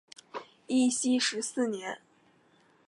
[0.65, 1.99] 义熙十四年。